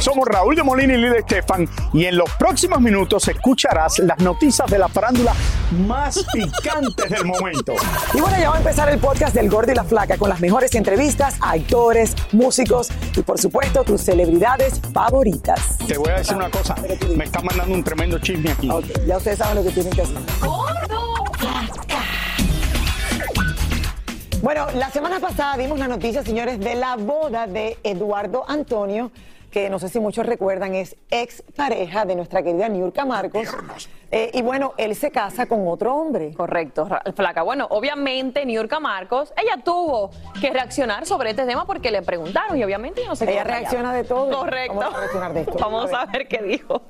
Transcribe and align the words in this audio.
Somos 0.00 0.26
Raúl 0.26 0.56
de 0.56 0.62
Molina 0.62 0.94
y 0.94 0.96
Lidia 0.96 1.18
Estefan 1.18 1.68
y 1.92 2.06
en 2.06 2.16
los 2.16 2.30
próximos 2.38 2.80
minutos 2.80 3.28
escucharás 3.28 3.98
las 3.98 4.18
noticias 4.20 4.68
de 4.70 4.78
la 4.78 4.88
farándula 4.88 5.34
más 5.86 6.24
picantes 6.32 7.10
del 7.10 7.26
momento. 7.26 7.74
Y 8.14 8.20
bueno, 8.20 8.38
ya 8.38 8.48
va 8.48 8.56
a 8.56 8.58
empezar 8.58 8.88
el 8.88 8.98
podcast 8.98 9.34
del 9.34 9.50
Gordi 9.50 9.72
y 9.72 9.74
la 9.74 9.84
Flaca 9.84 10.16
con 10.16 10.30
las 10.30 10.40
mejores 10.40 10.74
entrevistas 10.74 11.36
a 11.42 11.50
actores, 11.50 12.16
músicos 12.32 12.88
y 13.14 13.20
por 13.20 13.38
supuesto 13.38 13.84
tus 13.84 14.00
celebridades 14.00 14.80
favoritas. 14.94 15.76
Te 15.86 15.98
voy 15.98 16.08
a 16.08 16.14
decir 16.14 16.34
una 16.34 16.50
cosa, 16.50 16.74
me 17.14 17.24
está 17.24 17.42
mandando 17.42 17.74
un 17.74 17.84
tremendo 17.84 18.18
chisme 18.18 18.52
aquí. 18.52 18.70
Ok, 18.70 18.86
ya 19.06 19.18
ustedes 19.18 19.36
saben 19.36 19.56
lo 19.56 19.62
que 19.62 19.70
tienen 19.70 19.92
que 19.92 20.00
hacer. 20.00 20.16
Bueno, 24.42 24.66
la 24.74 24.90
semana 24.90 25.20
pasada 25.20 25.58
dimos 25.58 25.78
la 25.78 25.86
noticia, 25.86 26.22
señores, 26.22 26.58
de 26.58 26.74
la 26.74 26.96
boda 26.96 27.46
de 27.46 27.76
Eduardo 27.82 28.46
Antonio, 28.48 29.10
que 29.50 29.68
no 29.68 29.78
sé 29.78 29.88
si 29.88 30.00
muchos 30.00 30.26
recuerdan, 30.26 30.74
es 30.74 30.96
ex 31.10 31.42
pareja 31.56 32.04
de 32.04 32.14
nuestra 32.16 32.42
querida 32.42 32.68
Niurka 32.68 33.04
Marcos. 33.04 33.48
Eh, 34.12 34.30
y 34.34 34.42
bueno, 34.42 34.74
él 34.76 34.94
se 34.96 35.10
casa 35.10 35.46
con 35.46 35.66
otro 35.68 35.94
hombre. 35.94 36.34
Correcto, 36.34 36.88
Flaca. 37.14 37.42
Bueno, 37.42 37.66
obviamente 37.70 38.44
Niurka 38.44 38.80
Marcos, 38.80 39.32
ella 39.36 39.62
tuvo 39.62 40.10
que 40.40 40.50
reaccionar 40.50 41.06
sobre 41.06 41.30
este 41.30 41.44
tema 41.46 41.64
porque 41.66 41.90
le 41.90 42.02
preguntaron 42.02 42.56
y 42.56 42.64
obviamente 42.64 43.04
no 43.06 43.14
se 43.14 43.30
Ella 43.30 43.44
reacciona 43.44 43.92
de 43.92 44.04
todo. 44.04 44.30
Correcto. 44.30 44.74
Vamos 44.74 44.94
a 44.94 44.98
reaccionar 44.98 45.32
de 45.32 45.40
esto. 45.42 45.58
Vamos 45.60 45.92
A 45.92 46.02
a 46.02 46.06
ver 46.06 46.28
qué 46.28 46.42
dijo. 46.42 46.82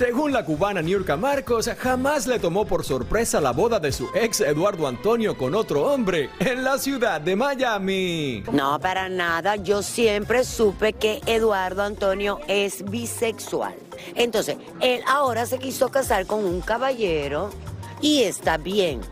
Según 0.00 0.32
la 0.32 0.46
cubana 0.46 0.80
Niurka 0.80 1.18
Marcos, 1.18 1.68
jamás 1.78 2.26
le 2.26 2.38
tomó 2.38 2.64
por 2.64 2.86
sorpresa 2.86 3.38
la 3.38 3.50
boda 3.50 3.78
de 3.78 3.92
su 3.92 4.08
ex 4.14 4.40
Eduardo 4.40 4.86
Antonio 4.86 5.36
con 5.36 5.54
otro 5.54 5.92
hombre 5.92 6.30
en 6.38 6.64
la 6.64 6.78
ciudad 6.78 7.20
de 7.20 7.36
Miami. 7.36 8.42
No, 8.50 8.80
para 8.80 9.10
nada. 9.10 9.56
Yo 9.56 9.82
siempre 9.82 10.44
supe 10.44 10.94
que 10.94 11.20
Eduardo 11.26 11.82
Antonio 11.82 12.40
es 12.48 12.82
bisexual. 12.82 13.74
Entonces, 14.14 14.56
él 14.80 15.02
ahora 15.06 15.44
se 15.44 15.58
quiso 15.58 15.90
casar 15.90 16.24
con 16.24 16.46
un 16.46 16.62
caballero 16.62 17.50
y 18.00 18.22
está 18.22 18.56
bien. 18.56 19.02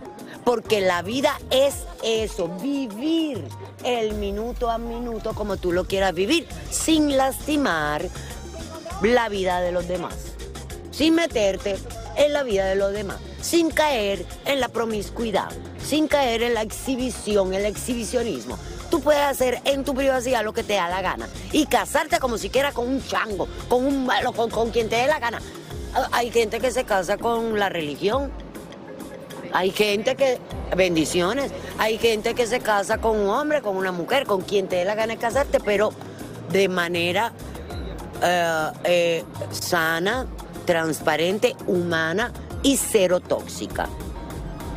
Porque 0.42 0.80
la 0.80 1.02
vida 1.02 1.38
es 1.50 1.84
eso, 2.02 2.48
vivir 2.62 3.44
el 3.84 4.14
minuto 4.14 4.70
a 4.70 4.78
minuto 4.78 5.34
como 5.34 5.58
tú 5.58 5.70
lo 5.70 5.84
quieras 5.84 6.14
vivir, 6.14 6.48
sin 6.70 7.14
lastimar 7.18 8.08
la 9.02 9.28
vida 9.28 9.60
de 9.60 9.70
los 9.70 9.86
demás, 9.86 10.27
sin 10.98 11.14
meterte 11.14 11.76
en 12.16 12.32
la 12.32 12.42
vida 12.42 12.66
de 12.66 12.74
los 12.74 12.92
demás, 12.92 13.18
sin 13.40 13.70
caer 13.70 14.26
en 14.46 14.58
la 14.58 14.68
promiscuidad, 14.68 15.48
sin 15.80 16.08
caer 16.08 16.42
en 16.42 16.54
la 16.54 16.62
exhibición, 16.62 17.54
el 17.54 17.66
exhibicionismo. 17.66 18.58
Tú 18.90 19.00
puedes 19.00 19.22
hacer 19.22 19.60
en 19.64 19.84
tu 19.84 19.94
privacidad 19.94 20.42
lo 20.42 20.52
que 20.52 20.64
te 20.64 20.72
da 20.72 20.88
la 20.88 21.00
gana 21.00 21.28
y 21.52 21.66
casarte 21.66 22.18
como 22.18 22.36
si 22.36 22.50
quieras 22.50 22.74
con 22.74 22.88
un 22.88 23.00
chango, 23.00 23.46
con 23.68 23.86
un 23.86 24.06
malo, 24.06 24.32
con, 24.32 24.50
con 24.50 24.72
quien 24.72 24.88
te 24.88 24.96
dé 24.96 25.06
la 25.06 25.20
gana. 25.20 25.40
Ah, 25.94 26.08
Hay 26.10 26.32
gente 26.32 26.58
que 26.58 26.72
se 26.72 26.82
casa 26.82 27.16
con 27.16 27.56
la 27.60 27.68
religión. 27.68 28.32
Hay 29.52 29.70
gente 29.70 30.16
que, 30.16 30.40
bendiciones, 30.76 31.52
hay 31.78 31.98
gente 31.98 32.34
que 32.34 32.48
se 32.48 32.58
casa 32.58 32.98
con 32.98 33.16
un 33.20 33.28
hombre, 33.28 33.62
con 33.62 33.76
una 33.76 33.92
mujer, 33.92 34.26
con 34.26 34.42
quien 34.42 34.66
te 34.66 34.76
dé 34.76 34.84
la 34.84 34.96
gana 34.96 35.14
de 35.14 35.20
casarte, 35.20 35.60
pero 35.60 35.90
de 36.50 36.68
manera 36.68 37.32
eh, 38.20 38.70
eh, 38.82 39.24
sana, 39.52 40.26
transparente, 40.68 41.56
humana 41.66 42.30
y 42.62 42.76
cero 42.76 43.20
tóxica. 43.20 43.88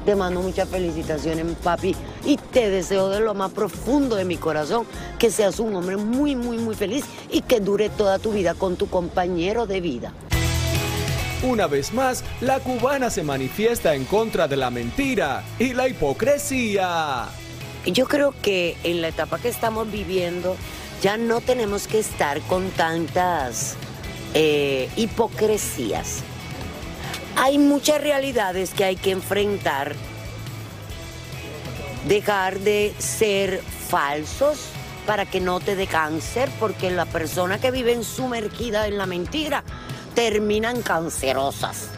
Te 0.06 0.16
mando 0.16 0.41
muchas 0.41 0.69
felicitaciones, 0.69 1.46
papi, 1.62 1.94
y 2.24 2.38
te 2.38 2.69
deseo 2.69 3.09
de 3.09 3.19
lo 3.19 3.34
más 3.34 3.52
profundo 3.52 4.16
de 4.16 4.24
mi 4.24 4.38
corazón 4.38 4.88
que 5.19 5.29
seas 5.29 5.59
un 5.59 5.75
hombre 5.75 5.97
muy, 5.97 6.34
muy, 6.34 6.57
muy 6.57 6.75
feliz 6.75 7.03
y 7.29 7.41
que 7.41 7.59
dure 7.59 7.90
toda 7.90 8.19
tu 8.19 8.31
vida 8.31 8.53
con 8.53 8.78
tu 8.78 8.88
compañero 8.88 9.68
de 9.68 9.81
vida. 9.81 10.13
Una 11.44 11.68
vez 11.68 11.91
más, 11.91 12.23
la 12.40 12.62
cubana 12.62 13.09
se 13.09 13.23
manifiesta 13.23 13.94
en 13.94 14.06
contra 14.06 14.47
de 14.47 14.56
la 14.56 14.69
mentira 14.69 15.44
y 15.59 15.73
la 15.73 15.90
hipocresía. 15.90 17.25
Yo 17.85 18.08
creo 18.08 18.34
que 18.41 18.78
en 18.85 19.02
la 19.02 19.09
etapa 19.09 19.40
que 19.40 19.50
estamos 19.50 19.91
viviendo 19.91 20.56
ya 21.02 21.18
no 21.18 21.41
tenemos 21.41 21.88
que 21.88 22.00
estar 22.00 22.40
con 22.44 22.69
tantas 22.69 23.75
eh, 24.34 24.90
hipocresías. 24.96 26.24
Hay 27.36 27.58
muchas 27.58 28.02
realidades 28.02 28.74
que 28.74 28.84
hay 28.84 28.96
que 28.96 29.12
enfrentar, 29.12 29.96
dejar 32.08 32.59
de 32.59 32.94
ser 32.97 33.62
falsos 33.90 34.59
para 35.06 35.25
que 35.25 35.41
no 35.41 35.59
te 35.59 35.75
dé 35.75 35.88
cáncer, 35.88 36.50
porque 36.59 36.91
la 36.91 37.06
persona 37.06 37.59
que 37.59 37.72
vive 37.72 38.03
sumergida 38.03 38.88
en 38.88 38.97
la 38.97 39.06
mentira 39.06 39.64
terminan 40.14 40.81
cancerosas. 40.81 41.90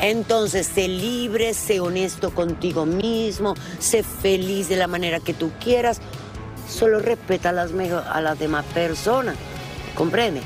Entonces, 0.00 0.66
sé 0.66 0.88
libre, 0.88 1.54
sé 1.54 1.80
honesto 1.80 2.34
contigo 2.34 2.86
mismo, 2.86 3.54
sé 3.78 4.02
feliz 4.02 4.68
de 4.68 4.76
la 4.76 4.88
manera 4.88 5.20
que 5.20 5.32
tú 5.32 5.52
quieras. 5.62 6.00
Solo 6.68 6.98
respeta 6.98 7.50
a 7.50 7.52
las, 7.52 7.70
a 7.72 8.20
las 8.20 8.38
demás 8.38 8.64
personas. 8.74 9.36
¿Comprende? 9.94 10.40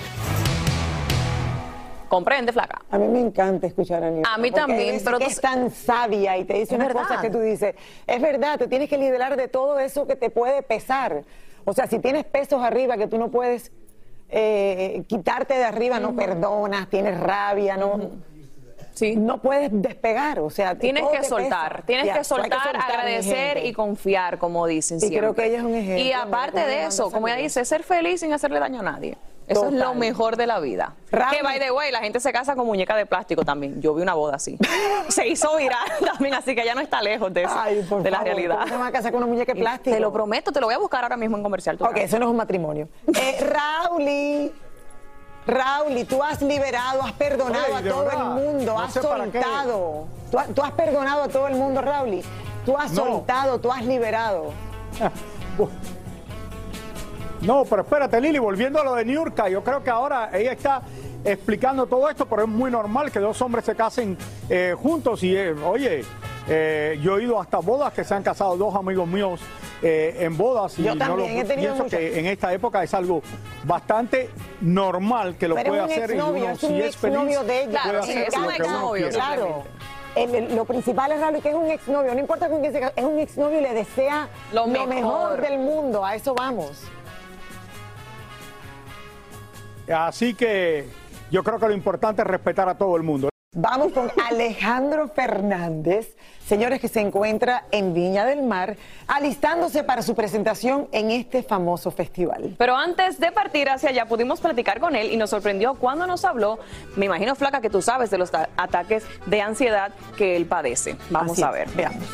Comprende, 2.09 2.53
Flaca. 2.53 2.83
A 2.91 2.99
mí 2.99 3.09
me 3.09 3.21
encanta 3.21 3.67
escuchar 3.67 4.05
a 4.05 4.11
Niurka. 4.11 4.33
A 4.33 4.39
mí 4.39 4.51
también, 4.51 5.01
pero 5.05 5.19
tú- 5.19 5.27
es 5.27 5.41
tan 5.41 5.71
sabia 5.71 6.37
y 6.39 6.45
te 6.45 6.55
dice 6.55 6.75
unas 6.77 6.93
cosas 6.93 7.21
que 7.21 7.31
tú 7.31 7.41
dices, 7.41 7.75
es 8.07 8.21
verdad, 8.23 8.59
te 8.59 8.69
tienes 8.69 8.89
que 8.89 8.99
liberar 8.99 9.37
de 9.37 9.49
todo 9.49 9.79
eso 9.79 10.07
que 10.07 10.17
te 10.17 10.31
puede 10.31 10.63
pesar. 10.63 11.25
O 11.65 11.73
sea, 11.73 11.87
si 11.87 11.99
tienes 11.99 12.25
pesos 12.25 12.63
arriba 12.63 12.97
que 12.97 13.07
tú 13.09 13.19
no 13.19 13.31
puedes 13.31 13.73
eh, 14.29 15.05
quitarte 15.07 15.55
de 15.55 15.65
arriba, 15.65 16.01
no 16.01 16.17
perdonas, 16.17 16.89
tienes 16.91 17.19
rabia, 17.21 17.77
no, 17.77 18.11
Sí. 18.95 19.15
no 19.15 19.41
puedes 19.43 19.69
despegar. 19.73 20.41
O 20.41 20.49
sea, 20.51 20.75
Tienes 20.77 21.05
que 21.09 21.23
soltar, 21.23 21.83
tienes 21.87 22.07
Ya, 22.07 22.15
que 22.19 22.25
soltar, 22.25 22.77
agradecer 22.77 23.65
y 23.65 23.73
confiar, 23.73 24.39
como 24.39 24.67
dicen 24.67 24.97
Y 24.97 25.01
siempre. 25.01 25.19
creo 25.21 25.35
que 25.35 25.45
ella 25.47 25.59
es 25.59 25.65
un 25.65 25.75
ejemplo, 25.75 26.03
Y 26.05 26.13
aparte 26.13 26.61
de 26.61 26.87
eso, 26.87 27.11
como 27.11 27.29
ella 27.29 27.37
dice, 27.37 27.65
ser 27.65 27.83
feliz 27.83 28.21
sin 28.21 28.33
hacerle 28.33 28.59
daño 28.59 28.81
a 28.81 28.85
nadie. 28.85 29.17
Eso 29.49 29.67
es 29.67 29.73
lo 29.75 29.95
mejor 29.95 30.37
de 30.37 30.47
la 30.47 30.59
vida. 30.59 30.95
Raúl. 31.13 31.37
Que, 31.37 31.43
by 31.43 31.59
the 31.61 31.71
way, 31.71 31.93
la 31.93 32.01
gente 32.01 32.19
se 32.21 32.33
casa 32.33 32.57
con 32.57 32.67
muñeca 32.67 32.97
de 32.97 33.07
plástico 33.07 33.45
también. 33.45 33.81
Yo 33.81 33.95
vi 33.95 34.03
una 34.03 34.15
boda 34.15 34.37
así. 34.37 34.59
se 35.09 35.29
hizo 35.29 35.57
viral 35.57 35.87
también, 36.05 36.35
así 36.35 36.55
que 36.55 36.65
ya 36.65 36.75
no 36.75 36.81
está 36.81 37.01
lejos 37.01 37.33
de 37.33 37.45
eso, 37.45 37.55
Ay, 37.57 37.83
por 37.89 38.03
de 38.03 38.11
la 38.11 38.21
realidad. 38.21 38.57
¿cómo 38.61 38.69
se 38.69 38.77
va 38.77 38.87
a 38.89 38.93
casar 38.93 39.13
con 39.13 39.23
una 39.23 39.33
muñeca 39.33 39.55
de 39.55 39.61
plástico? 39.61 39.95
Te 39.95 40.01
lo 40.01 40.13
prometo, 40.13 40.51
te 40.53 40.61
lo 40.61 40.67
voy 40.67 40.75
a 40.75 40.79
buscar 40.79 41.05
ahora 41.05 41.17
mismo 41.17 41.37
en 41.37 41.43
comercial. 41.43 41.77
Ok, 41.81 41.97
eso 41.99 42.19
no 42.19 42.27
es 42.27 42.31
un 42.31 42.37
matrimonio. 42.37 42.89
Eh, 43.15 43.39
Rauli, 43.41 44.53
Rauli, 45.47 46.05
tú 46.05 46.23
has 46.23 46.43
liberado, 46.43 47.03
has 47.03 47.13
perdonado 47.13 47.77
a 47.77 47.83
todo 47.83 48.05
verdad, 48.05 48.21
el 48.39 48.45
mundo, 48.45 48.73
no 48.75 48.81
has 48.81 48.93
soltado. 48.93 50.07
Tú, 50.31 50.39
ha- 50.41 50.47
tú 50.47 50.63
has 50.63 50.73
perdonado 50.73 51.23
a 51.23 51.29
todo 51.29 51.47
el 51.47 51.55
mundo, 51.55 51.81
Rauli. 51.83 52.23
Tú 52.65 52.77
has 52.77 52.91
No. 52.93 53.05
soltado, 53.05 53.61
tú 53.61 53.71
has 53.71 53.85
liberado. 53.85 54.53
No, 57.47 57.65
pero 57.65 57.83
espérate, 57.83 58.21
Lili, 58.21 58.39
volviendo 58.39 58.81
a 58.81 58.85
lo 58.85 58.95
de 58.95 59.05
Niurka, 59.05 59.49
yo 59.49 59.63
creo 59.63 59.83
que 59.83 59.91
ahora 59.91 60.31
ella 60.37 60.53
está 60.53 60.83
explicando 61.25 61.87
todo 61.87 62.09
esto, 62.11 62.27
pero 62.27 62.43
es 62.43 62.49
muy 62.49 62.71
normal 62.71 63.11
que 63.11 63.19
dos 63.21 63.41
hombres 63.41 63.65
se 63.65 63.75
casen 63.75 64.17
eh, 64.49 64.75
juntos. 64.77 65.23
Y 65.23 65.37
eh, 65.37 65.53
oye, 65.65 66.05
eh, 66.49 66.99
yo 67.03 67.19
he 67.19 67.23
ido 67.25 67.41
hasta 67.41 67.59
bodas 67.59 67.93
que 67.93 68.05
se 68.05 68.15
han 68.15 68.23
casado 68.23 68.57
dos 68.57 68.75
amigos 68.75 69.07
míos 69.07 69.41
eh, 69.83 70.17
en 70.21 70.37
bodas. 70.37 70.79
Y 70.79 70.85
Yo 70.85 70.95
no 70.95 70.99
también 71.07 71.39
he 71.39 71.45
tenido 71.45 71.75
pienso 71.75 71.97
que 71.97 72.19
en 72.19 72.27
esta 72.27 72.53
época 72.53 72.83
es 72.83 72.93
algo 72.95 73.23
bastante 73.65 74.31
normal 74.61 75.37
que 75.37 75.49
lo 75.49 75.55
Pero 75.55 75.69
puede 75.71 75.83
es 75.83 75.87
un 75.87 75.93
hacer 75.93 76.11
y 76.11 76.15
exnovio, 76.15 76.45
uno 76.45 76.53
es 76.53 76.63
un 76.63 76.69
si 76.71 76.81
es 76.83 76.97
feliz 76.97 77.47
de 77.47 77.63
ella. 77.63 77.71
Claro, 77.83 77.99
puede 78.01 78.03
sí, 78.13 78.19
hacer 78.19 78.29
es 78.29 78.37
un 78.37 78.43
lo 78.43 78.49
que 78.51 78.63
uno 78.63 78.65
exnovio, 78.75 79.03
quiere. 79.09 79.15
Claro. 79.17 79.65
El- 80.17 80.35
el- 80.35 80.57
lo 80.57 80.65
principal 80.65 81.13
es 81.13 81.21
Rauli, 81.21 81.41
que 81.43 81.51
es 81.51 81.55
un 81.55 81.71
exnovio. 81.71 82.15
No 82.15 82.21
importa 82.21 82.49
con 82.49 82.61
quién 82.61 82.73
se 82.73 82.81
casa, 82.81 82.93
es 82.97 83.05
un 83.05 83.19
exnovio 83.19 83.59
y 83.59 83.63
le 83.63 83.75
desea 83.75 84.29
Lo 84.53 84.67
lo, 84.67 84.87
mejor. 84.87 85.41
del 85.41 85.59
mundo. 85.59 86.05
A 86.05 86.15
eso 86.15 86.35
vamos. 86.35 86.71
Así 89.95 90.35
que 90.35 90.85
yo 91.31 91.43
creo 91.45 91.59
que 91.59 91.67
lo 91.69 91.75
importante 91.75 92.23
es 92.23 92.29
respetar 92.29 92.69
a 92.69 92.77
todo 92.77 92.97
el 92.97 93.03
mundo. 93.03 93.29
Vamos 93.59 93.93
con 93.95 94.11
Alejandro 94.31 95.09
Fernández, 95.09 96.15
señores, 96.47 96.79
que 96.79 96.89
se 96.89 97.01
encuentra 97.01 97.65
en 97.71 97.95
Viña 97.95 98.27
del 98.27 98.43
Mar, 98.43 98.77
alistándose 99.09 99.83
para 99.83 100.03
su 100.03 100.15
presentación 100.15 100.89
en 100.93 101.11
este 101.11 101.43
famoso 101.43 101.91
festival. 101.91 102.55
Pero 102.59 102.77
antes 102.77 103.19
de 103.19 103.33
partir 103.33 103.71
hacia 103.71 103.89
allá 103.89 104.05
pudimos 104.05 104.43
platicar 104.43 104.79
con 104.79 104.95
él 104.95 105.11
y 105.11 105.17
nos 105.17 105.31
sorprendió 105.31 105.73
cuando 105.75 106.07
nos 106.07 106.27
habló, 106.27 106.59
me 106.97 107.07
imagino 107.07 107.35
Flaca 107.35 107.63
que 107.63 107.71
tú 107.71 107.81
sabes 107.81 108.11
de 108.11 108.19
los 108.19 108.31
ta- 108.31 108.51
ataques 108.59 109.07
de 109.25 109.41
ansiedad 109.41 109.91
que 110.19 110.37
él 110.37 110.45
padece. 110.45 110.97
Vamos 111.09 111.33
Así 111.33 111.43
a 111.43 111.47
es, 111.49 111.53
ver. 111.55 111.69
Veamos. 111.77 112.05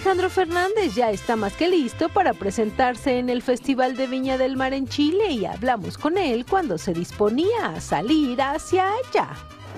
Alejandro 0.00 0.30
Fernández 0.30 0.94
ya 0.94 1.10
está 1.10 1.36
más 1.36 1.52
que 1.52 1.68
listo 1.68 2.08
para 2.08 2.32
presentarse 2.32 3.18
en 3.18 3.28
el 3.28 3.42
Festival 3.42 3.98
de 3.98 4.06
Viña 4.06 4.38
del 4.38 4.56
Mar 4.56 4.72
en 4.72 4.88
Chile 4.88 5.30
y 5.30 5.44
hablamos 5.44 5.98
con 5.98 6.16
él 6.16 6.46
cuando 6.48 6.78
se 6.78 6.94
disponía 6.94 7.66
a 7.66 7.82
salir 7.82 8.40
hacia 8.40 8.94
allá. 8.94 9.28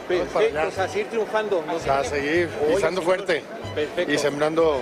Perfecto, 0.07 0.81
a 0.81 0.87
seguir 0.87 1.09
triunfando. 1.09 1.65
A 1.91 2.05
seguir 2.05 2.49
pisando 2.73 3.03
fuerte 3.03 3.43
y 4.07 4.17
sembrando, 4.17 4.81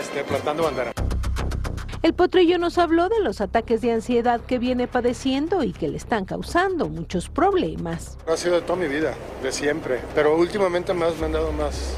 este, 0.00 0.22
plantando 0.22 0.62
bandera. 0.62 0.92
El 2.02 2.14
potrillo 2.14 2.56
nos 2.56 2.78
habló 2.78 3.08
de 3.08 3.20
los 3.20 3.40
ataques 3.40 3.80
de 3.80 3.90
ansiedad 3.90 4.40
que 4.40 4.60
viene 4.60 4.86
padeciendo 4.86 5.64
y 5.64 5.72
que 5.72 5.88
le 5.88 5.96
están 5.96 6.24
causando 6.24 6.88
muchos 6.88 7.28
problemas. 7.28 8.16
Ha 8.28 8.36
sido 8.36 8.54
de 8.54 8.62
toda 8.62 8.78
mi 8.78 8.86
vida, 8.86 9.12
de 9.42 9.50
siempre, 9.50 10.00
pero 10.14 10.36
últimamente 10.36 10.94
más 10.94 11.16
me 11.16 11.26
han 11.26 11.32
dado 11.32 11.50
más, 11.50 11.96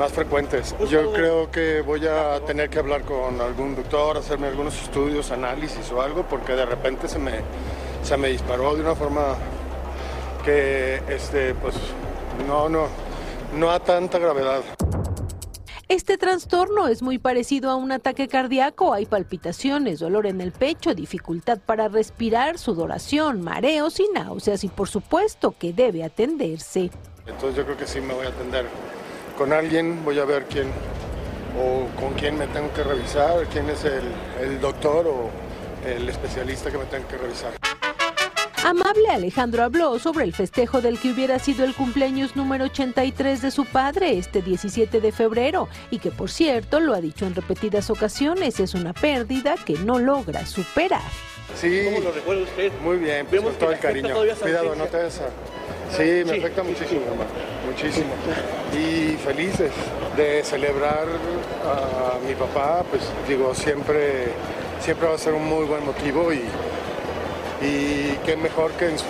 más 0.00 0.12
frecuentes. 0.12 0.74
Yo 0.88 1.12
creo 1.12 1.50
que 1.50 1.82
voy 1.82 2.06
a 2.06 2.40
tener 2.46 2.70
que 2.70 2.78
hablar 2.78 3.02
con 3.02 3.38
algún 3.38 3.76
doctor, 3.76 4.16
hacerme 4.16 4.46
algunos 4.46 4.80
estudios, 4.80 5.30
análisis 5.30 5.92
o 5.92 6.00
algo, 6.00 6.22
porque 6.22 6.54
de 6.54 6.64
repente 6.64 7.06
se 7.06 7.18
me, 7.18 7.32
se 8.02 8.16
me 8.16 8.28
disparó 8.28 8.74
de 8.74 8.80
una 8.80 8.94
forma 8.94 9.36
que, 10.42 11.02
este, 11.06 11.54
pues, 11.54 11.74
no, 12.48 12.70
no, 12.70 12.86
no 13.58 13.70
a 13.70 13.78
tanta 13.78 14.18
gravedad. 14.18 14.62
Este 15.86 16.16
trastorno 16.16 16.88
es 16.88 17.02
muy 17.02 17.18
parecido 17.18 17.68
a 17.68 17.76
un 17.76 17.92
ataque 17.92 18.26
cardíaco. 18.26 18.94
Hay 18.94 19.04
palpitaciones, 19.04 19.98
dolor 19.98 20.26
en 20.26 20.40
el 20.40 20.52
pecho, 20.52 20.94
dificultad 20.94 21.58
para 21.58 21.88
respirar, 21.88 22.56
sudoración, 22.56 23.42
mareos 23.42 24.00
y 24.00 24.08
náuseas 24.14 24.64
y 24.64 24.68
por 24.68 24.88
supuesto 24.88 25.54
que 25.58 25.74
debe 25.74 26.04
atenderse. 26.04 26.90
Entonces 27.26 27.54
yo 27.54 27.64
creo 27.66 27.76
que 27.76 27.86
sí 27.86 28.00
me 28.00 28.14
voy 28.14 28.24
a 28.24 28.30
atender 28.30 28.64
con 29.40 29.54
alguien, 29.54 30.04
voy 30.04 30.18
a 30.18 30.26
ver 30.26 30.44
quién 30.44 30.66
o 31.58 31.86
con 31.98 32.12
quién 32.12 32.36
me 32.36 32.46
tengo 32.48 32.70
que 32.74 32.84
revisar, 32.84 33.46
quién 33.50 33.70
es 33.70 33.82
el, 33.86 34.02
el 34.38 34.60
doctor 34.60 35.06
o 35.06 35.30
el 35.88 36.06
especialista 36.10 36.70
que 36.70 36.76
me 36.76 36.84
tengo 36.84 37.08
que 37.08 37.16
revisar. 37.16 37.52
Amable 38.62 39.08
Alejandro 39.08 39.62
habló 39.62 39.98
sobre 39.98 40.26
el 40.26 40.34
festejo 40.34 40.82
del 40.82 40.98
que 40.98 41.10
hubiera 41.10 41.38
sido 41.38 41.64
el 41.64 41.74
cumpleaños 41.74 42.36
número 42.36 42.66
83 42.66 43.40
de 43.40 43.50
su 43.50 43.64
padre 43.64 44.18
este 44.18 44.42
17 44.42 45.00
de 45.00 45.10
febrero 45.10 45.70
y 45.90 46.00
que 46.00 46.10
por 46.10 46.30
cierto 46.30 46.78
lo 46.78 46.92
ha 46.92 47.00
dicho 47.00 47.24
en 47.24 47.34
repetidas 47.34 47.88
ocasiones 47.88 48.60
es 48.60 48.74
una 48.74 48.92
pérdida 48.92 49.54
que 49.54 49.72
no 49.78 49.98
logra 49.98 50.44
superar. 50.44 51.00
Sí, 51.56 51.80
¿Cómo 51.86 52.00
lo 52.00 52.12
recuerda 52.12 52.42
usted? 52.42 52.72
muy 52.82 52.98
bien, 52.98 53.24
pues, 53.24 53.40
Vemos 53.40 53.52
con 53.52 53.60
todo 53.60 53.72
el 53.72 53.78
cariño. 53.78 54.14
Cuidado, 54.14 54.76
no 54.76 54.84
te 54.84 55.06
esa. 55.06 55.30
Sí, 55.96 56.02
me 56.24 56.32
Sí. 56.34 56.38
afecta 56.38 56.62
muchísimo, 56.62 57.00
hermano, 57.02 57.30
muchísimo. 57.66 58.10
Y 58.72 59.16
felices 59.16 59.72
de 60.16 60.42
celebrar 60.44 61.06
a 61.64 62.18
mi 62.26 62.34
papá, 62.34 62.84
pues 62.90 63.02
digo, 63.28 63.54
siempre, 63.54 64.28
siempre 64.80 65.08
va 65.08 65.14
a 65.14 65.18
ser 65.18 65.34
un 65.34 65.46
muy 65.46 65.64
buen 65.66 65.84
motivo 65.84 66.32
y, 66.32 66.42
y 67.62 68.16
qué 68.24 68.36
mejor 68.36 68.70
que 68.72 68.86
en 68.88 68.98
su, 68.98 69.04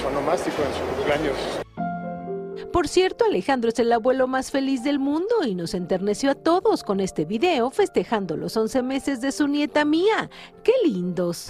su 0.00 0.06
onomástico, 0.06 0.56
en 0.62 0.72
su 0.74 0.94
cumpleaños. 0.96 1.34
Por 2.72 2.86
cierto, 2.86 3.24
Alejandro 3.24 3.70
es 3.70 3.78
el 3.80 3.90
abuelo 3.92 4.28
más 4.28 4.50
feliz 4.50 4.84
del 4.84 4.98
mundo 4.98 5.34
y 5.44 5.54
nos 5.54 5.74
enterneció 5.74 6.30
a 6.30 6.34
todos 6.34 6.84
con 6.84 7.00
este 7.00 7.24
video 7.24 7.70
festejando 7.70 8.36
los 8.36 8.56
11 8.56 8.82
meses 8.82 9.20
de 9.20 9.32
su 9.32 9.48
nieta 9.48 9.84
mía. 9.84 10.30
¡Qué 10.62 10.72
lindos! 10.84 11.48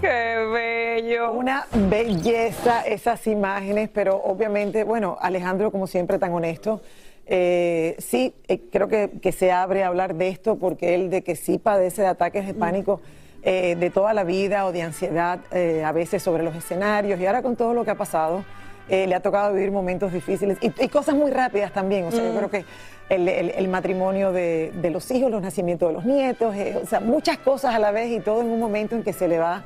¡Qué 0.00 0.36
bello! 0.52 1.32
Una 1.32 1.66
belleza 1.72 2.82
esas 2.86 3.26
imágenes, 3.26 3.88
pero 3.92 4.16
obviamente, 4.16 4.84
bueno, 4.84 5.16
Alejandro, 5.20 5.70
como 5.70 5.86
siempre, 5.86 6.18
tan 6.18 6.32
honesto. 6.32 6.80
Eh, 7.26 7.94
sí, 7.98 8.34
eh, 8.48 8.60
creo 8.72 8.88
que, 8.88 9.10
que 9.20 9.32
se 9.32 9.50
abre 9.52 9.82
a 9.82 9.88
hablar 9.88 10.14
de 10.14 10.28
esto 10.28 10.56
porque 10.56 10.94
él 10.94 11.10
de 11.10 11.22
que 11.22 11.36
sí 11.36 11.58
padece 11.58 12.02
de 12.02 12.08
ataques 12.08 12.46
de 12.46 12.54
pánico 12.54 13.00
eh, 13.42 13.76
de 13.76 13.90
toda 13.90 14.14
la 14.14 14.24
vida 14.24 14.64
o 14.66 14.72
de 14.72 14.82
ansiedad, 14.82 15.40
a 15.84 15.92
veces 15.92 16.22
sobre 16.22 16.42
los 16.42 16.54
escenarios 16.56 17.20
y 17.20 17.26
ahora 17.26 17.42
con 17.42 17.56
todo 17.56 17.74
lo 17.74 17.84
que 17.84 17.90
ha 17.90 17.94
pasado, 17.96 18.44
eh, 18.88 19.06
le 19.06 19.14
ha 19.14 19.20
tocado 19.20 19.52
vivir 19.52 19.70
momentos 19.70 20.12
difíciles 20.12 20.56
y, 20.62 20.72
y 20.82 20.88
cosas 20.88 21.14
muy 21.16 21.30
rápidas 21.30 21.72
también. 21.72 22.04
O 22.06 22.10
sea, 22.12 22.24
yo 22.24 22.34
creo 22.36 22.50
que 22.50 22.64
el, 23.10 23.28
el- 23.28 23.50
el 23.50 23.68
matrimonio 23.68 24.32
de, 24.32 24.72
de 24.80 24.90
los 24.90 25.10
hijos, 25.10 25.30
los 25.30 25.42
nacimientos 25.42 25.88
de 25.88 25.94
los 25.94 26.04
nietos, 26.06 26.54
eh, 26.56 26.78
o 26.82 26.86
sea, 26.86 27.00
muchas 27.00 27.36
cosas 27.38 27.74
a 27.74 27.78
la 27.78 27.90
vez 27.90 28.10
y 28.10 28.20
todo 28.20 28.40
en 28.40 28.46
un 28.48 28.58
momento 28.60 28.94
en 28.96 29.02
que 29.02 29.12
se 29.12 29.28
le 29.28 29.38
va 29.38 29.64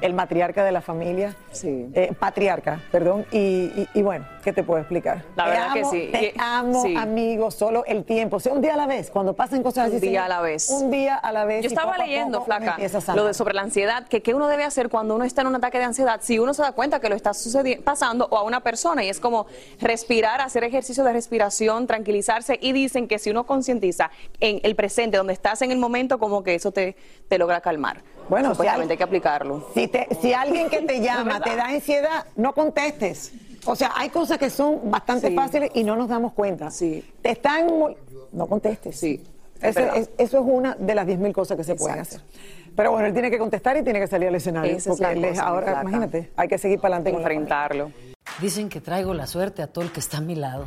el 0.00 0.12
matriarca 0.14 0.64
de 0.64 0.72
la 0.72 0.80
familia, 0.80 1.34
Sí. 1.52 1.88
eh, 1.94 2.12
patriarca, 2.18 2.80
perdón, 2.92 3.24
y, 3.32 3.38
y- 3.38 3.88
y 3.94 4.02
bueno, 4.02 4.26
¿qué 4.44 4.52
te 4.52 4.62
puedo 4.62 4.80
explicar? 4.80 5.24
La 5.36 5.44
Te 5.44 5.50
verdad 5.50 5.72
que 5.72 5.84
sí. 5.86 6.08
Te 6.12 6.24
Y- 6.26 6.32
amo, 6.38 6.82
sí. 6.82 6.94
amigo, 6.96 7.50
solo 7.50 7.84
el 7.86 8.04
tiempo, 8.04 8.36
o 8.36 8.40
sea, 8.40 8.52
un 8.52 8.60
día 8.60 8.74
a 8.74 8.76
la 8.76 8.86
vez, 8.86 9.10
cuando 9.10 9.34
pasen 9.34 9.62
cosas 9.62 9.88
Un 9.90 9.96
así. 9.96 10.08
día 10.08 10.22
señor, 10.22 10.24
a 10.24 10.28
la 10.28 10.40
vez. 10.42 10.68
Un 10.70 10.90
día 10.90 11.14
a 11.16 11.32
la 11.32 11.44
vez. 11.44 11.62
Yo 11.62 11.68
estaba 11.68 11.96
leyendo, 11.98 12.42
Flaca, 12.42 12.76
lo 13.14 13.24
de 13.24 13.34
sobre 13.34 13.54
la 13.54 13.62
ansiedad, 13.62 14.06
que 14.06 14.22
qué 14.22 14.34
uno 14.34 14.48
debe 14.48 14.64
hacer 14.64 14.88
cuando 14.88 15.14
uno 15.14 15.24
está 15.24 15.40
en 15.42 15.48
un 15.48 15.54
ataque 15.56 15.78
de 15.78 15.84
ansiedad, 15.84 16.20
si 16.22 16.38
uno 16.38 16.52
se 16.54 16.62
da 16.62 16.72
cuenta 16.72 17.00
que 17.00 17.08
lo 17.08 17.14
está 17.16 17.32
pasando 17.84 18.28
o 18.30 18.36
a 18.36 18.42
una 18.42 18.60
persona, 18.60 19.02
y 19.04 19.08
es 19.08 19.18
como 19.20 19.46
respirar, 19.80 20.40
hacer 20.40 20.64
ejercicio 20.64 21.04
de 21.04 21.12
respiración, 21.12 21.86
tranquilizarse, 21.86 22.58
y 22.60 22.72
dicen 22.72 23.08
que 23.08 23.18
si 23.18 23.30
uno 23.30 23.44
concientiza 23.46 24.10
en 24.40 24.60
el 24.62 24.76
presente, 24.76 25.16
donde 25.16 25.32
estás 25.32 25.62
en 25.62 25.70
el 25.70 25.78
momento, 25.78 26.18
como 26.18 26.42
que 26.42 26.54
eso 26.54 26.70
te, 26.72 26.96
te 27.28 27.38
logra 27.38 27.60
calmar. 27.60 28.02
Bueno, 28.28 28.48
si 28.50 28.54
Supuestamente 28.56 28.92
hay- 28.92 28.94
hay 28.94 28.98
que 28.98 29.04
aplicarlo. 29.04 29.68
Si, 29.74 29.88
te- 29.88 30.08
si 30.20 30.32
alguien 30.32 30.68
que 30.68 30.82
te 30.82 31.00
llama 31.02 31.40
te 31.40 31.54
da 31.56 31.66
ansiedad, 31.66 32.26
no 32.36 32.52
contestes. 32.54 33.32
O 33.66 33.74
sea, 33.74 33.92
hay 33.96 34.10
cosas 34.10 34.38
que 34.38 34.50
son 34.50 34.90
bastante 34.90 35.28
Sí. 35.28 35.34
fáciles 35.34 35.70
y 35.74 35.82
no 35.84 35.96
nos 35.96 36.08
damos 36.08 36.32
cuenta. 36.32 36.70
Sí. 36.70 37.04
Te 37.22 37.30
están... 37.30 37.66
No 38.32 38.46
contestes. 38.46 38.98
Sí, 38.98 39.24
es 39.60 39.76
Eso 39.76 39.94
es, 39.94 40.10
eso 40.18 40.38
es 40.38 40.44
una 40.46 40.74
de 40.74 40.94
las 40.94 41.06
10.000 41.06 41.32
cosas 41.32 41.56
que 41.56 41.64
se 41.64 41.74
pueden 41.74 41.98
hacer. 42.00 42.20
Pero 42.76 42.90
bueno, 42.92 43.06
él 43.06 43.12
tiene 43.14 43.30
que 43.30 43.38
contestar 43.38 43.76
y 43.78 43.82
tiene 43.82 43.98
que 44.00 44.06
salir 44.06 44.28
al 44.28 44.34
escenario. 44.34 44.76
Esa 44.76 44.92
es 44.92 45.00
la 45.00 45.08
porque 45.08 45.24
es 45.24 45.30
cosa, 45.30 45.42
mi 45.42 45.48
ahora, 45.48 45.80
imagínate, 45.82 46.30
hay 46.36 46.48
que 46.48 46.58
seguir 46.58 46.78
para 46.78 46.96
adelante 46.96 47.12
con. 47.12 47.20
Enfrentarlo. 47.22 47.90
Dicen 48.40 48.68
que 48.68 48.80
traigo 48.82 49.14
la 49.14 49.26
suerte 49.26 49.62
a 49.62 49.66
todo 49.68 49.82
el 49.84 49.92
que 49.92 50.00
está 50.00 50.18
a 50.18 50.20
mi 50.20 50.34
lado. 50.34 50.66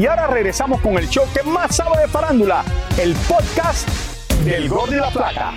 Y 0.00 0.06
ahora 0.06 0.28
regresamos 0.28 0.80
con 0.80 0.94
el 0.94 1.06
show 1.10 1.26
que 1.34 1.42
más 1.42 1.76
sabe 1.76 2.00
de 2.00 2.08
farándula, 2.08 2.64
el 2.98 3.14
podcast 3.28 3.86
del 4.46 4.66
Gol 4.66 4.88
de 4.88 4.96
la 4.96 5.10
Plata. 5.10 5.52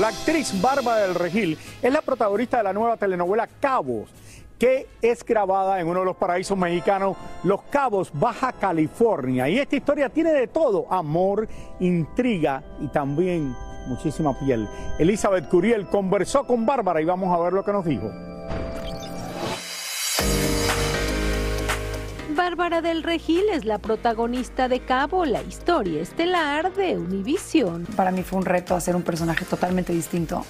La 0.00 0.08
actriz 0.08 0.60
Bárbara 0.60 1.02
del 1.02 1.14
Regil 1.14 1.56
es 1.80 1.92
la 1.92 2.02
protagonista 2.02 2.56
de 2.56 2.64
la 2.64 2.72
nueva 2.72 2.96
telenovela 2.96 3.48
Cabos, 3.60 4.10
que 4.58 4.88
es 5.00 5.24
grabada 5.24 5.78
en 5.78 5.86
uno 5.86 6.00
de 6.00 6.06
los 6.06 6.16
paraísos 6.16 6.58
mexicanos, 6.58 7.16
Los 7.44 7.62
Cabos, 7.70 8.10
Baja 8.12 8.50
California. 8.54 9.48
Y 9.48 9.60
esta 9.60 9.76
historia 9.76 10.08
tiene 10.08 10.32
de 10.32 10.48
todo, 10.48 10.92
amor, 10.92 11.46
intriga 11.78 12.64
y 12.80 12.88
también 12.88 13.54
muchísima 13.86 14.36
piel. 14.36 14.68
Elizabeth 14.98 15.48
Curiel 15.48 15.86
conversó 15.86 16.44
con 16.44 16.66
Bárbara 16.66 17.00
y 17.00 17.04
vamos 17.04 17.32
a 17.32 17.40
ver 17.40 17.52
lo 17.52 17.64
que 17.64 17.70
nos 17.70 17.84
dijo. 17.84 18.10
Bárbara 22.40 22.80
del 22.80 23.02
Regil 23.02 23.42
es 23.52 23.66
la 23.66 23.76
protagonista 23.76 24.66
de 24.66 24.80
Cabo, 24.80 25.26
la 25.26 25.42
historia 25.42 26.00
estelar 26.00 26.72
de 26.72 26.96
Univisión. 26.96 27.84
Para 27.96 28.12
mí 28.12 28.22
fue 28.22 28.38
un 28.38 28.46
reto 28.46 28.74
hacer 28.74 28.96
un 28.96 29.02
personaje 29.02 29.44
totalmente 29.44 29.92
distinto. 29.92 30.46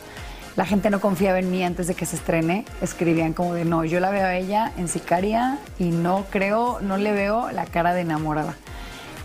La 0.54 0.64
gente 0.64 0.88
no 0.88 1.00
confiaba 1.00 1.40
en 1.40 1.50
mí 1.50 1.64
antes 1.64 1.88
de 1.88 1.97
que 1.97 2.06
se 2.06 2.14
estrene. 2.14 2.64
Escribían 2.80 3.32
como 3.32 3.54
de 3.54 3.64
no, 3.64 3.85
yo 3.85 3.99
la 3.99 4.11
veo 4.11 4.25
a 4.25 4.37
ella 4.37 4.73
en 4.78 4.87
Sicaria 4.87 5.59
y 5.80 5.90
no 5.90 6.26
creo, 6.30 6.78
no 6.80 6.97
le 6.97 7.11
veo 7.11 7.50
la 7.50 7.66
cara 7.66 7.92
de 7.92 8.02
enamorada. 8.02 8.54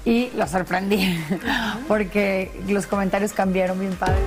Y 0.03 0.31
lo 0.35 0.47
sorprendí 0.47 1.19
porque 1.87 2.51
los 2.67 2.87
comentarios 2.87 3.31
cambiaron 3.33 3.79
bien 3.79 3.93
padre. 3.93 4.23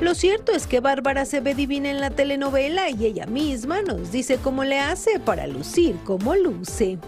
Lo 0.00 0.14
cierto 0.14 0.52
es 0.52 0.66
que 0.66 0.80
Bárbara 0.80 1.26
se 1.26 1.40
ve 1.40 1.54
divina 1.54 1.90
en 1.90 2.00
la 2.00 2.08
telenovela 2.08 2.88
y 2.88 3.04
ella 3.04 3.26
misma 3.26 3.82
nos 3.82 4.12
dice 4.12 4.38
cómo 4.38 4.64
le 4.64 4.78
hace 4.78 5.20
para 5.20 5.46
lucir 5.46 5.98
como 6.04 6.34
luce. 6.34 6.98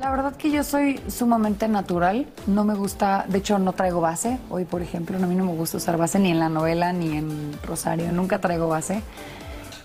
La 0.00 0.12
verdad 0.12 0.36
que 0.36 0.52
yo 0.52 0.62
soy 0.62 1.00
sumamente 1.08 1.66
natural, 1.66 2.26
no 2.46 2.64
me 2.64 2.74
gusta, 2.74 3.24
de 3.28 3.38
hecho 3.38 3.58
no 3.58 3.72
traigo 3.72 4.00
base, 4.00 4.38
hoy 4.48 4.64
por 4.64 4.80
ejemplo, 4.80 5.16
a 5.16 5.20
mí 5.20 5.34
no 5.34 5.44
me 5.44 5.52
gusta 5.54 5.78
usar 5.78 5.96
base 5.96 6.20
ni 6.20 6.30
en 6.30 6.38
la 6.38 6.48
novela 6.48 6.92
ni 6.92 7.16
en 7.16 7.58
Rosario, 7.64 8.12
nunca 8.12 8.40
traigo 8.40 8.68
base. 8.68 9.02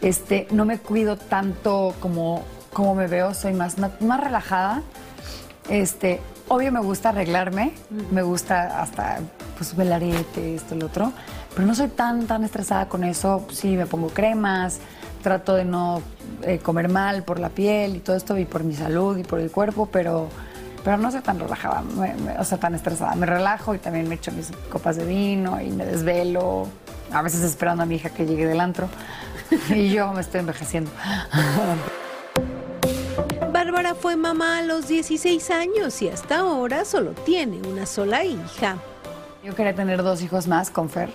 Este, 0.01 0.47
no 0.51 0.65
me 0.65 0.77
cuido 0.77 1.17
tanto 1.17 1.95
como, 1.99 2.43
como 2.73 2.93
me 2.93 3.07
veo, 3.07 3.33
soy 3.33 3.53
más, 3.53 3.77
más 4.01 4.19
relajada. 4.19 4.83
Este, 5.67 6.21
obvio 6.47 6.71
me 6.71 6.81
gusta 6.81 7.09
arreglarme, 7.09 7.71
me 8.11 8.21
gusta 8.21 8.83
hasta 8.83 9.19
pues 9.57 9.73
el 9.75 9.91
arete, 9.91 10.53
esto, 10.53 10.75
lo 10.75 10.87
otro, 10.87 11.11
pero 11.55 11.65
no 11.65 11.73
soy 11.73 11.87
tan, 11.87 12.27
tan 12.27 12.43
estresada 12.43 12.87
con 12.87 13.03
eso, 13.03 13.47
sí 13.51 13.75
me 13.75 13.87
pongo 13.87 14.09
cremas, 14.09 14.79
trato 15.23 15.55
de 15.55 15.65
no 15.65 16.01
eh, 16.43 16.59
comer 16.59 16.89
mal 16.89 17.23
por 17.23 17.39
la 17.39 17.49
piel 17.49 17.95
y 17.95 17.99
todo 17.99 18.15
esto 18.15 18.37
y 18.37 18.45
por 18.45 18.63
mi 18.63 18.75
salud 18.75 19.17
y 19.17 19.23
por 19.23 19.39
el 19.39 19.49
cuerpo, 19.49 19.87
pero, 19.91 20.27
pero 20.83 20.97
no 20.97 21.09
soy 21.11 21.21
tan 21.21 21.39
relajada, 21.39 21.81
me- 21.81 22.13
me- 22.15 22.37
o 22.37 22.43
sea, 22.43 22.59
tan 22.59 22.75
estresada. 22.75 23.15
Me 23.15 23.25
relajo 23.25 23.73
y 23.73 23.79
también 23.79 24.07
me 24.07 24.15
echo 24.15 24.31
mis 24.31 24.51
copas 24.69 24.97
de 24.97 25.05
vino 25.05 25.59
y 25.61 25.69
me 25.71 25.85
desvelo, 25.85 26.67
a 27.11 27.21
veces 27.23 27.41
esperando 27.41 27.83
a 27.83 27.85
mi 27.87 27.95
hija 27.95 28.09
que 28.11 28.25
llegue 28.25 28.45
del 28.45 28.59
antro 28.59 28.87
y 29.69 29.89
yo 29.91 30.11
me 30.13 30.21
estoy 30.21 30.41
envejeciendo. 30.41 30.91
Bárbara 33.51 33.95
fue 33.95 34.15
mamá 34.15 34.57
a 34.59 34.61
los 34.63 34.87
16 34.87 35.49
años 35.51 36.01
y 36.01 36.09
hasta 36.09 36.39
ahora 36.39 36.85
solo 36.85 37.11
tiene 37.11 37.61
una 37.67 37.85
sola 37.85 38.23
hija. 38.25 38.77
Yo 39.43 39.55
quería 39.55 39.75
tener 39.75 40.01
dos 40.03 40.21
hijos 40.21 40.47
más 40.47 40.69
con 40.69 40.89
Fer 40.89 41.09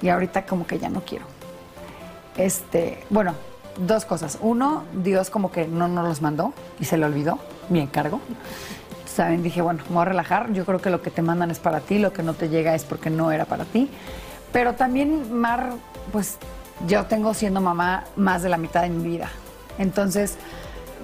y 0.00 0.08
ahorita 0.08 0.46
como 0.46 0.66
que 0.66 0.78
ya 0.78 0.88
no 0.88 1.02
quiero. 1.02 1.24
Este, 2.38 3.04
bueno, 3.10 3.34
dos 3.76 4.04
cosas. 4.04 4.38
Uno, 4.40 4.84
Dios 4.94 5.28
como 5.28 5.50
que 5.50 5.66
no 5.66 5.88
nos 5.88 6.08
los 6.08 6.22
mandó 6.22 6.54
y 6.80 6.84
se 6.84 6.96
le 6.96 7.04
olvidó 7.04 7.38
mi 7.68 7.80
encargo. 7.80 8.20
Saben, 9.06 9.42
dije, 9.42 9.60
bueno, 9.60 9.82
me 9.88 9.96
voy 9.96 10.02
a 10.02 10.06
relajar. 10.06 10.52
Yo 10.52 10.64
creo 10.64 10.80
que 10.80 10.90
lo 10.90 11.02
que 11.02 11.10
te 11.10 11.20
mandan 11.20 11.50
es 11.50 11.58
para 11.58 11.80
ti, 11.80 11.98
lo 11.98 12.12
que 12.12 12.22
no 12.22 12.34
te 12.34 12.48
llega 12.48 12.74
es 12.74 12.84
porque 12.84 13.10
no 13.10 13.32
era 13.32 13.44
para 13.44 13.64
ti. 13.64 13.90
Pero 14.52 14.74
también, 14.74 15.36
Mar, 15.36 15.72
pues 16.12 16.38
yo 16.86 17.06
tengo 17.06 17.34
siendo 17.34 17.60
mamá 17.60 18.04
más 18.16 18.42
de 18.42 18.48
la 18.48 18.56
mitad 18.56 18.82
de 18.82 18.90
mi 18.90 19.04
vida. 19.04 19.28
Entonces, 19.78 20.36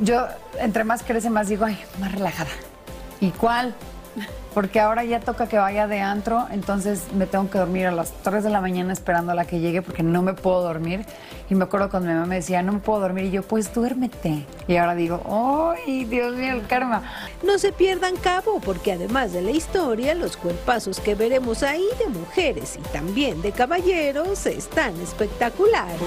yo 0.01 0.27
entre 0.61 0.85
más 0.85 1.03
crece, 1.03 1.31
más 1.31 1.49
digo, 1.49 1.65
ay, 1.65 1.79
más 2.01 2.13
relajada. 2.13 2.51
¿Y 3.21 3.31
cuál? 3.31 3.75
Porque 4.55 4.79
ahora 4.79 5.03
ya 5.03 5.19
toca 5.19 5.49
que 5.49 5.59
vaya 5.59 5.89
de 5.89 6.01
antro, 6.01 6.47
entonces 6.53 7.03
me 7.13 7.27
tengo 7.27 7.51
que 7.51 7.59
dormir 7.59 7.89
a 7.89 7.91
las 7.91 8.13
3 8.23 8.45
de 8.45 8.51
la 8.51 8.61
mañana 8.61 8.93
esperando 8.93 9.33
a 9.33 9.35
la 9.35 9.47
que 9.47 9.59
llegue 9.59 9.83
porque 9.83 10.05
no 10.05 10.23
me 10.23 10.33
puedo 10.33 10.63
dormir. 10.63 11.05
Y 11.51 11.57
me 11.57 11.65
acuerdo 11.65 11.91
cuando 11.91 12.09
mi 12.09 12.15
mamá 12.15 12.27
me 12.27 12.37
decía, 12.37 12.63
no 12.63 12.73
me 12.73 12.79
puedo 12.79 13.01
dormir, 13.01 13.25
y 13.25 13.31
yo, 13.33 13.43
pues 13.43 13.75
duérmete. 13.75 14.47
Y 14.69 14.77
ahora 14.77 14.95
digo, 14.95 15.75
¡ay, 15.77 16.05
Dios 16.05 16.37
mío, 16.37 16.53
el 16.53 16.67
karma! 16.67 17.03
No 17.43 17.59
se 17.59 17.73
pierdan 17.73 18.17
cabo 18.17 18.61
porque 18.61 18.93
además 18.93 19.33
de 19.33 19.43
la 19.43 19.51
historia, 19.51 20.15
los 20.15 20.37
cuerpazos 20.37 21.01
que 21.01 21.17
veremos 21.17 21.63
ahí 21.63 21.87
de 21.99 22.07
mujeres 22.07 22.79
y 22.79 22.89
también 22.93 23.43
de 23.43 23.51
caballeros 23.51 24.47
están 24.47 24.99
espectaculares. 25.01 25.99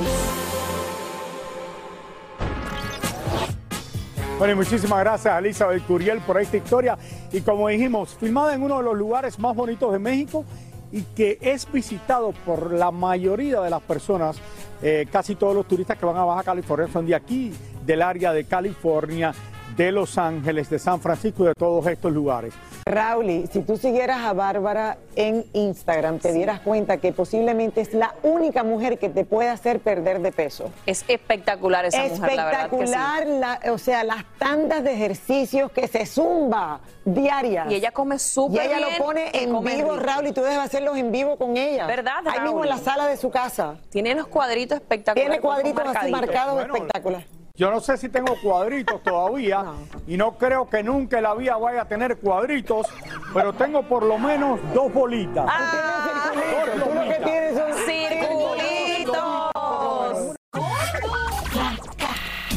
Bueno, 4.37 4.53
y 4.53 4.57
muchísimas 4.57 4.99
gracias 4.99 5.33
a 5.33 5.39
Elizabeth 5.39 5.83
Curiel 5.87 6.19
por 6.19 6.39
esta 6.39 6.57
historia. 6.57 6.95
Y 7.31 7.41
como 7.41 7.69
dijimos, 7.69 8.15
filmada 8.19 8.53
en 8.53 8.61
uno 8.61 8.77
de 8.77 8.83
los 8.83 8.95
lugares 8.95 9.39
más 9.39 9.55
bonitos 9.55 9.91
de 9.91 9.97
México 9.97 10.45
y 10.91 11.01
que 11.01 11.39
es 11.41 11.69
visitado 11.71 12.33
por 12.45 12.71
la 12.71 12.91
mayoría 12.91 13.61
de 13.61 13.71
las 13.71 13.81
personas, 13.81 14.37
eh, 14.83 15.07
casi 15.11 15.33
todos 15.33 15.55
los 15.55 15.67
turistas 15.67 15.97
que 15.97 16.05
van 16.05 16.17
a 16.17 16.23
Baja 16.23 16.43
California 16.43 16.87
son 16.93 17.07
de 17.07 17.15
aquí, 17.15 17.51
del 17.83 18.03
área 18.03 18.31
de 18.31 18.45
California, 18.45 19.33
de 19.77 19.91
Los 19.91 20.17
Ángeles, 20.17 20.69
de 20.69 20.79
San 20.79 20.99
Francisco 20.99 21.43
y 21.43 21.47
de 21.47 21.53
todos 21.53 21.85
estos 21.87 22.11
lugares. 22.11 22.53
Rauli, 22.85 23.47
si 23.51 23.61
tú 23.61 23.77
siguieras 23.77 24.19
a 24.25 24.33
Bárbara 24.33 24.97
en 25.15 25.45
Instagram, 25.53 26.19
te 26.19 26.33
dieras 26.33 26.59
cuenta 26.61 26.97
que 26.97 27.11
posiblemente 27.13 27.81
es 27.81 27.93
la 27.93 28.15
única 28.23 28.63
mujer 28.63 28.97
que 28.97 29.09
te 29.09 29.23
puede 29.23 29.49
hacer 29.49 29.79
perder 29.79 30.21
de 30.21 30.31
peso. 30.31 30.71
Es 30.85 31.05
espectacular 31.07 31.85
esa 31.85 32.01
mujer, 32.03 32.33
la 32.35 32.45
verdad 32.45 32.69
que 32.69 32.77
sí. 32.77 32.83
Espectacular, 32.83 33.27
la- 33.27 33.71
o 33.71 33.77
sea, 33.77 34.03
las 34.03 34.23
tandas 34.39 34.83
de 34.83 34.93
ejercicios 34.93 35.71
que 35.71 35.87
se 35.87 36.05
zumba 36.05 36.79
diarias. 37.05 37.69
Y 37.71 37.75
ella 37.75 37.91
come 37.91 38.17
súper 38.19 38.63
Y 38.63 38.65
ella 38.67 38.77
bien 38.77 38.89
lo 38.97 39.05
pone 39.05 39.29
en 39.33 39.49
vivo, 39.49 39.61
rico. 39.93 39.95
Raúl, 39.99 40.27
y 40.27 40.31
tú 40.33 40.41
debes 40.41 40.57
hacerlos 40.57 40.97
en 40.97 41.11
vivo 41.11 41.37
con 41.37 41.55
ella. 41.55 41.85
¿Verdad, 41.87 42.25
Ahí 42.25 42.39
mismo 42.41 42.63
en 42.63 42.69
la 42.69 42.75
Raúl? 42.75 42.85
sala 42.85 43.07
de 43.07 43.17
su 43.17 43.29
casa. 43.29 43.75
Tiene 43.89 44.15
los 44.15 44.27
cuadritos 44.27 44.77
espectaculares. 44.79 45.29
Tiene 45.29 45.41
cuadritos 45.41 45.83
así 45.95 46.11
marcados 46.11 46.55
Bueno, 46.55 46.73
espectaculares. 46.75 47.27
Yo 47.57 47.71
no 47.71 47.79
sé 47.79 47.97
si 47.97 48.07
tengo 48.09 48.35
cuadritos 48.43 49.01
todavía 49.01 49.65
y 50.05 50.15
no 50.15 50.37
creo 50.37 50.69
que 50.69 50.83
nunca 50.83 51.17
en 51.17 51.23
la 51.23 51.33
vida 51.33 51.57
vaya 51.57 51.81
a 51.81 51.85
tener 51.85 52.17
cuadritos, 52.19 52.85
pero 53.33 53.51
tengo 53.51 53.81
por 53.81 54.03
lo 54.03 54.19
menos 54.19 54.59
dos 54.75 54.93
bolitas. 54.93 55.47
Ah, 55.49 56.31
Tú 56.75 56.93
lo 56.93 57.01
que 57.09 57.15
tienes 57.23 57.57
son 57.57 57.73
¡Circulitos! 57.87 59.17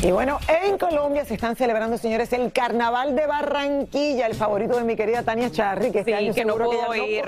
Y 0.03 0.11
bueno, 0.13 0.39
en 0.49 0.77
Colombia 0.77 1.25
se 1.25 1.35
están 1.35 1.57
celebrando, 1.57 1.97
señores, 1.99 2.31
el 2.35 2.53
Carnaval 2.53 3.17
de 3.17 3.27
Barranquilla, 3.27 4.27
el 4.27 4.35
favorito 4.35 4.77
de 4.77 4.85
mi 4.85 4.97
querida 4.97 5.23
Tania 5.23 5.51
Charri, 5.51 5.91
que 5.93 6.01
este 6.01 6.13
Sí, 6.13 6.17
año 6.25 6.35
que 6.35 6.45
no 6.45 6.57
pudo 6.57 6.93
ella 6.95 7.05
ir. 7.07 7.25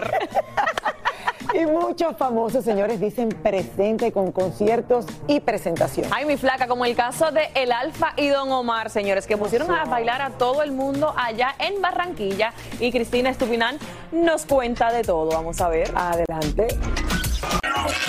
Y 1.62 1.66
muchos 1.66 2.16
famosos, 2.16 2.64
señores, 2.64 3.00
dicen 3.00 3.28
presente 3.28 4.12
con 4.12 4.32
conciertos 4.32 5.06
y 5.26 5.40
presentación. 5.40 6.06
Ay, 6.10 6.24
mi 6.24 6.36
flaca, 6.36 6.66
como 6.66 6.84
el 6.84 6.96
caso 6.96 7.30
de 7.30 7.50
El 7.54 7.72
Alfa 7.72 8.14
y 8.16 8.28
Don 8.28 8.50
Omar, 8.50 8.90
señores, 8.90 9.26
que 9.26 9.36
pusieron 9.36 9.70
a 9.70 9.84
bailar 9.84 10.22
a 10.22 10.30
todo 10.30 10.62
el 10.62 10.72
mundo 10.72 11.14
allá 11.16 11.54
en 11.58 11.80
Barranquilla. 11.82 12.52
Y 12.80 12.90
Cristina 12.90 13.30
Estupinán 13.30 13.78
nos 14.12 14.46
cuenta 14.46 14.92
de 14.92 15.02
todo. 15.02 15.30
Vamos 15.30 15.60
a 15.60 15.68
ver. 15.68 15.92
Adelante. 15.94 16.68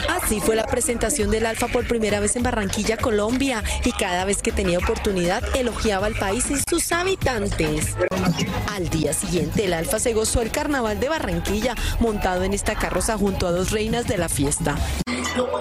Así 0.10 0.40
fue 0.40 0.56
la 0.56 0.66
presentación 0.66 1.32
del 1.32 1.46
Alfa 1.46 1.68
por 1.68 1.88
primera 1.88 2.20
vez 2.20 2.36
en 2.36 2.44
Barranquilla, 2.44 2.98
Colombia, 2.98 3.64
y 3.84 3.92
cada 3.92 4.26
vez 4.26 4.42
que 4.42 4.52
tenía 4.52 4.80
oportunidad 4.80 5.44
elogiaba 5.56 6.08
al 6.08 6.16
país 6.16 6.50
y 6.50 6.56
sus 6.70 6.92
habitantes. 6.92 7.96
Al 8.72 8.90
día 8.90 9.14
siguiente, 9.14 9.66
el 9.66 9.74
Alfa 9.74 10.00
se 10.00 10.14
gozó 10.14 10.42
el 10.42 10.52
carnaval 10.52 11.00
de 11.00 11.10
Barranquilla, 11.10 11.76
montado 12.00 12.44
en 12.44 12.54
esta 12.54 12.76
carroza 12.76 13.18
junto 13.18 13.48
a 13.48 13.52
dos 13.52 13.72
reinas 13.72 14.08
de 14.08 14.18
la 14.18 14.30
fiesta. 14.30 14.78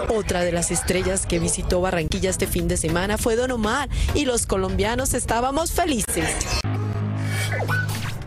Otra 0.09 0.41
de 0.41 0.53
las 0.53 0.71
estrellas 0.71 1.27
que 1.27 1.39
visitó 1.39 1.81
Barranquilla 1.81 2.31
este 2.31 2.47
fin 2.47 2.69
de 2.69 2.77
semana 2.77 3.19
fue 3.19 3.37
Don 3.37 3.51
Omar, 3.51 3.89
y 4.15 4.25
los 4.27 4.47
colombianos 4.47 5.15
estábamos 5.15 5.73
felices. 5.73 6.62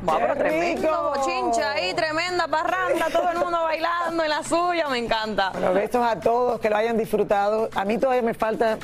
Pero 0.05 0.33
¡Qué 0.33 0.39
tremendo 0.39 1.13
bochincha 1.15 1.71
ahí, 1.73 1.93
tremenda 1.93 2.47
parranda, 2.47 3.07
todo 3.11 3.31
el 3.31 3.37
mundo 3.37 3.61
bailando 3.63 4.23
en 4.23 4.29
la 4.29 4.43
suya, 4.43 4.87
me 4.89 4.97
encanta. 4.97 5.51
Bueno, 5.51 5.73
besos 5.73 6.05
a 6.05 6.19
todos 6.19 6.59
que 6.59 6.69
lo 6.69 6.77
hayan 6.77 6.97
disfrutado. 6.97 7.69
A 7.75 7.85
mí 7.85 7.97
todavía 7.97 8.21
me 8.21 8.33
falta 8.33 8.77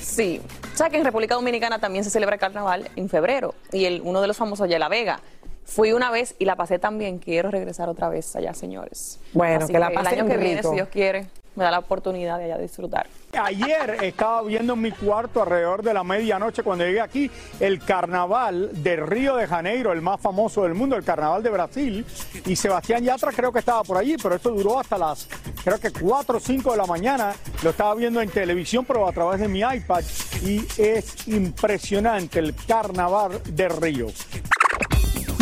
Sí. 0.00 0.40
¿Sabes 0.74 0.92
que 0.92 0.98
en 0.98 1.04
República 1.04 1.34
Dominicana 1.34 1.78
también 1.80 2.04
se 2.04 2.10
celebra 2.10 2.34
el 2.34 2.40
carnaval 2.40 2.88
en 2.96 3.08
febrero? 3.08 3.54
Y 3.72 3.84
el, 3.84 4.00
uno 4.04 4.20
de 4.20 4.26
los 4.26 4.36
famosos 4.36 4.64
allá, 4.64 4.78
La 4.78 4.88
Vega. 4.88 5.20
Fui 5.64 5.92
una 5.92 6.10
vez 6.10 6.34
y 6.38 6.46
la 6.46 6.56
pasé 6.56 6.78
tan 6.78 6.98
bien, 6.98 7.18
quiero 7.18 7.50
regresar 7.50 7.88
otra 7.90 8.08
vez 8.08 8.34
allá, 8.36 8.54
señores. 8.54 9.20
Bueno, 9.34 9.64
Así 9.64 9.72
que 9.72 9.78
la 9.78 9.88
El 9.88 9.94
pasen 9.94 10.20
año 10.20 10.28
que 10.28 10.36
viene, 10.38 10.62
si 10.62 10.70
Dios 10.70 10.88
quiere, 10.88 11.26
me 11.58 11.64
da 11.64 11.72
la 11.72 11.80
oportunidad 11.80 12.38
de 12.38 12.44
allá 12.44 12.58
disfrutar. 12.58 13.06
Ayer 13.32 13.98
estaba 14.02 14.42
viendo 14.42 14.72
en 14.72 14.80
mi 14.80 14.92
cuarto 14.92 15.42
alrededor 15.42 15.82
de 15.82 15.92
la 15.92 16.02
medianoche 16.02 16.62
cuando 16.62 16.84
llegué 16.84 17.00
aquí 17.00 17.30
el 17.60 17.80
carnaval 17.80 18.70
de 18.82 18.96
Río 18.96 19.36
de 19.36 19.46
Janeiro, 19.46 19.92
el 19.92 20.00
más 20.00 20.20
famoso 20.20 20.62
del 20.62 20.74
mundo, 20.74 20.96
el 20.96 21.04
carnaval 21.04 21.42
de 21.42 21.50
Brasil. 21.50 22.06
Y 22.46 22.56
Sebastián 22.56 23.04
Yatra 23.04 23.32
creo 23.32 23.52
que 23.52 23.58
estaba 23.58 23.82
por 23.82 23.98
allí, 23.98 24.16
pero 24.22 24.36
esto 24.36 24.50
duró 24.50 24.78
hasta 24.78 24.96
las, 24.96 25.28
creo 25.62 25.78
que 25.78 25.90
4 25.90 26.38
o 26.38 26.40
5 26.40 26.70
de 26.70 26.76
la 26.76 26.86
mañana. 26.86 27.34
Lo 27.62 27.70
estaba 27.70 27.94
viendo 27.96 28.22
en 28.22 28.30
televisión, 28.30 28.84
pero 28.86 29.06
a 29.06 29.12
través 29.12 29.40
de 29.40 29.48
mi 29.48 29.60
iPad. 29.60 30.04
Y 30.42 30.64
es 30.78 31.26
impresionante 31.28 32.38
el 32.38 32.54
carnaval 32.54 33.42
de 33.44 33.68
Río. 33.68 34.06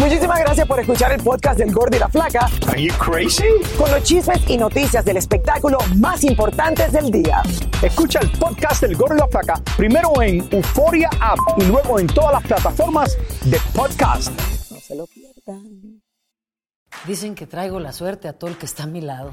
Muchísimas 0.06 0.38
gracias 0.38 0.68
por 0.68 0.78
escuchar 0.78 1.10
el 1.10 1.20
podcast 1.20 1.58
del 1.58 1.74
Gordo 1.74 1.96
y 1.96 1.98
la 1.98 2.08
Flaca. 2.08 2.48
Are 2.68 2.80
you 2.80 2.94
crazy? 2.94 3.42
Con 3.76 3.90
los 3.90 4.04
chismes 4.04 4.38
y 4.48 4.56
noticias 4.56 5.04
del 5.04 5.16
espectáculo 5.16 5.78
más 5.96 6.22
importantes 6.22 6.92
del 6.92 7.10
día. 7.10 7.42
Escucha 7.82 8.20
el 8.20 8.30
podcast 8.30 8.82
del 8.82 8.96
Gordo 8.96 9.16
y 9.16 9.18
la 9.18 9.26
Flaca 9.26 9.60
primero 9.76 10.22
en 10.22 10.46
Euforia 10.52 11.10
App 11.20 11.40
y 11.58 11.64
luego 11.64 11.98
en 11.98 12.06
todas 12.06 12.34
las 12.34 12.42
plataformas 12.44 13.18
de 13.46 13.58
podcast. 13.74 14.30
No 14.70 14.78
se 14.78 14.94
lo 14.94 15.08
pierdan. 15.08 16.00
Dicen 17.04 17.34
que 17.34 17.48
traigo 17.48 17.80
la 17.80 17.92
suerte 17.92 18.28
a 18.28 18.32
todo 18.32 18.48
el 18.48 18.56
que 18.56 18.66
está 18.66 18.84
a 18.84 18.86
mi 18.86 19.00
lado. 19.00 19.32